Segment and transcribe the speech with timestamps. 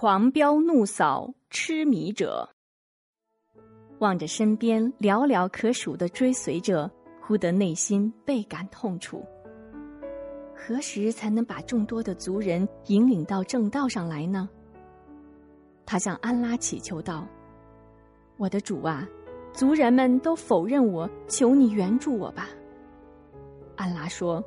[0.00, 2.48] 狂飙怒扫痴迷者。
[3.98, 6.88] 望着身边寥寥可数的追随者，
[7.20, 9.26] 忽得内心倍感痛楚。
[10.54, 14.48] 何时才能把众多的族人引领到正道上来呢？
[15.84, 17.26] 他向安拉祈求道
[18.38, 19.04] ：“我的主啊，
[19.52, 22.48] 族人们都否认我，求你援助我吧。”
[23.74, 24.40] 安拉说：“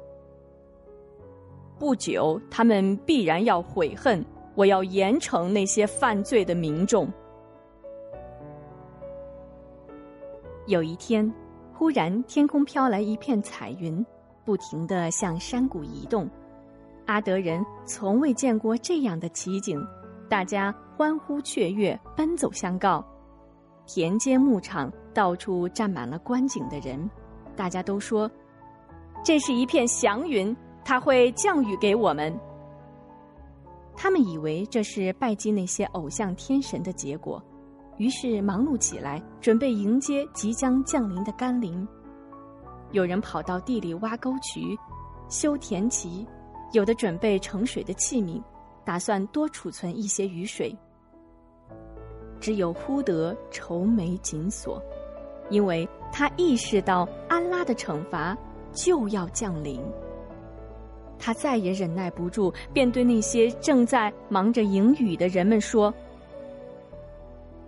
[1.78, 4.26] 不久，他们必然要悔恨，
[4.62, 7.12] 我要严惩那些犯罪的民众。”
[10.68, 11.34] 有一天，
[11.74, 14.06] 忽然天空飘来一片彩云，
[14.46, 16.30] 不停的向山谷移动。
[17.08, 19.84] 阿德人从未见过这样的奇景，
[20.30, 23.04] 大家欢呼雀跃，奔走相告。
[23.88, 27.10] 田间牧场到处站满了观景的人，
[27.56, 28.30] 大家都说
[29.26, 32.32] ：“这是一片祥云，它会降雨给我们。”
[34.02, 37.40] 他们以为这是拜祭那些偶像天神的结果。
[37.98, 41.88] 于是忙碌起来，准备迎接即将降临的甘霖。
[42.94, 44.76] 有人跑到地里挖沟渠、
[45.30, 46.26] 修田畦，
[46.72, 48.42] 有的准备盛水的器皿，
[48.84, 50.76] 打算多储存一些雨水。
[52.40, 54.82] 只有忽德愁眉紧锁，
[55.52, 58.36] 因为他意识到安拉的惩罚
[58.74, 59.80] 就要降临。
[61.22, 65.94] 他再也忍耐不住，便对那些正在忙着迎雨的人们说。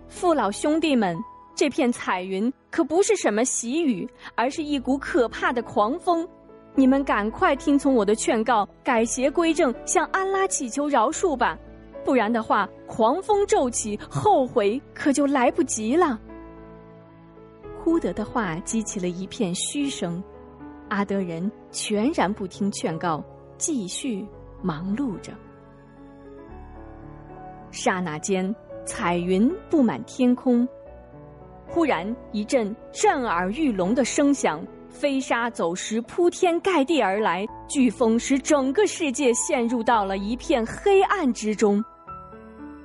[0.08, 1.16] 父老兄弟们，
[1.54, 6.28] 这片彩云可不是什么喜雨，而是一股可怕的狂风。
[6.74, 11.56] 你们赶快听从我的劝告，改邪归正，向安拉祈求饶恕吧。
[12.04, 16.20] 不然的话，狂风骤起，后悔可就来不及了。
[17.78, 20.22] 忽德的话激起了一片嘘声，
[20.88, 23.24] 阿德人全然不听劝告，
[23.58, 24.26] 继续
[24.62, 25.32] 忙碌着。
[27.70, 28.54] 刹那间。
[28.86, 30.68] 彩云布满天空，
[31.66, 37.46] 忽然一阵震耳欲聋的声响，飞沙走石，铺天盖地而来。
[37.66, 41.82] 飓风使整个世界陷入到了一片黑暗之中。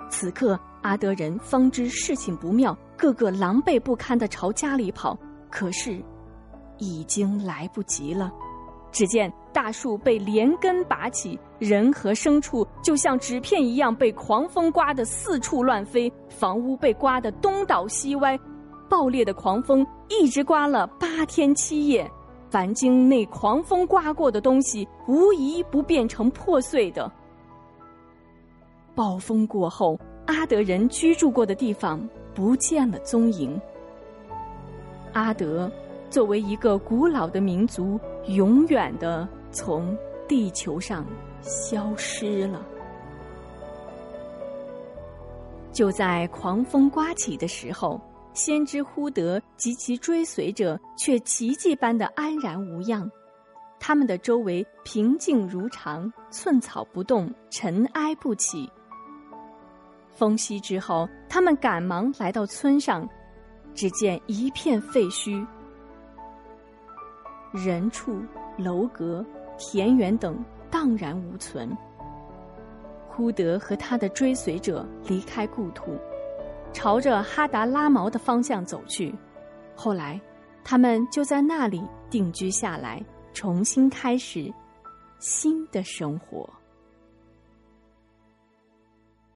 [0.10, 5.20] 此刻，阿德人方知事情不妙，个个狼狈不堪的朝家里跑。
[5.50, 6.02] 可是，
[6.78, 8.32] 已经来不及了。
[8.92, 18.38] 只见大树被连根拔起，人和牲畜就像纸片一样被狂风刮得四处乱飞，房屋被刮得东倒西歪。
[18.90, 22.10] 暴烈的狂风一直刮了八天七夜，
[22.50, 27.12] 凡经那狂风刮过的东西，无一不变成破碎的。
[28.96, 32.02] 暴风过后，阿德人居住过的地方
[32.34, 33.62] 不见了踪影。
[35.14, 35.72] 阿德。
[36.10, 39.96] 作为一个古老的民族，永远的从
[40.28, 41.06] 地球上
[41.42, 42.66] 消失了。
[45.72, 48.02] 就在狂风刮起的时候，
[48.34, 53.10] 先知忽德及其追随者却奇迹般的安然无恙，
[53.80, 58.70] 他们的周围平静如常，寸草不动，尘埃不起。
[60.10, 63.08] 风息之后，他们赶忙来到村上，
[63.74, 65.46] 只见一片废墟。
[67.52, 68.22] 人畜、
[68.58, 69.26] 楼阁、
[69.58, 70.38] 田园等
[70.70, 71.76] 荡然无存。
[73.08, 75.98] 忽德和他的追随者离开故土，
[76.72, 79.14] 朝着哈达拉毛的方向走去。
[79.76, 80.20] 后来，
[80.64, 84.54] 他们就在那里定居下来，重新开始
[85.20, 86.50] 新的生活。